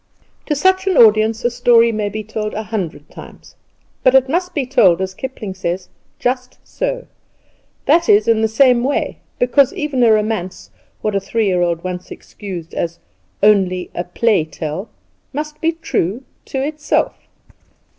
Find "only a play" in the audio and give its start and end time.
13.43-14.43